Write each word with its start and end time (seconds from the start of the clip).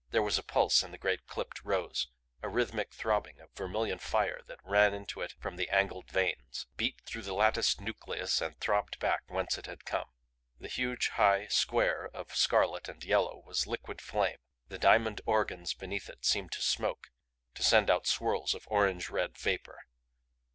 There 0.09 0.23
was 0.23 0.39
a 0.39 0.43
pulse 0.43 0.81
in 0.81 0.89
the 0.89 0.97
great 0.97 1.27
clipped 1.27 1.63
rose, 1.63 2.07
a 2.41 2.49
rhythmic 2.49 2.91
throbbing 2.91 3.39
of 3.39 3.51
vermilion 3.53 3.99
fire 3.99 4.41
that 4.47 4.57
ran 4.63 4.95
into 4.95 5.21
it 5.21 5.33
from 5.39 5.57
the 5.57 5.69
angled 5.69 6.09
veins, 6.09 6.65
beat 6.75 6.99
through 7.05 7.21
the 7.21 7.35
latticed 7.35 7.79
nucleus 7.79 8.41
and 8.41 8.57
throbbed 8.59 8.97
back 8.97 9.21
whence 9.27 9.59
it 9.59 9.67
had 9.67 9.85
come. 9.85 10.09
The 10.59 10.69
huge, 10.69 11.09
high 11.09 11.45
square 11.49 12.07
of 12.15 12.33
scarlet 12.35 12.89
and 12.89 13.03
yellow 13.03 13.43
was 13.45 13.67
liquid 13.67 14.01
flame; 14.01 14.39
the 14.69 14.79
diamond 14.79 15.21
organs 15.27 15.75
beneath 15.75 16.09
it 16.09 16.25
seemed 16.25 16.51
to 16.53 16.63
smoke, 16.63 17.11
to 17.53 17.61
send 17.61 17.91
out 17.91 18.07
swirls 18.07 18.55
of 18.55 18.67
orange 18.71 19.11
red 19.11 19.37
vapor. 19.37 19.83